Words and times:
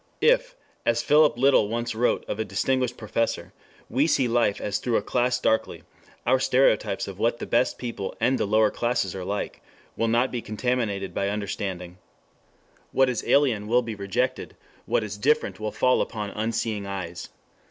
If, 0.21 0.55
as 0.83 1.03
Philip 1.03 1.37
Littell 1.37 1.69
once 1.69 1.93
wrote 1.93 2.25
of 2.27 2.39
a 2.39 2.43
distinguished 2.43 2.97
professor, 2.97 3.53
we 3.87 4.07
see 4.07 4.27
life 4.27 4.59
as 4.59 4.79
through 4.79 4.97
a 4.97 5.01
class 5.03 5.39
darkly, 5.39 5.83
our 6.25 6.39
stereotypes 6.39 7.07
of 7.07 7.19
what 7.19 7.37
the 7.37 7.45
best 7.45 7.77
people 7.77 8.15
and 8.19 8.39
the 8.39 8.47
lower 8.47 8.71
classes 8.71 9.13
are 9.13 9.23
like 9.23 9.61
will 9.95 10.07
not 10.07 10.31
be 10.31 10.41
contaminated 10.41 11.13
by 11.13 11.29
understanding. 11.29 11.99
What 12.91 13.09
is 13.11 13.23
alien 13.27 13.67
will 13.67 13.83
be 13.83 13.93
rejected, 13.93 14.55
what 14.87 15.03
is 15.03 15.19
different 15.19 15.59
will 15.59 15.71
fall 15.71 16.01
upon 16.01 16.31
unseeing 16.31 16.87
eyes. 16.87 17.29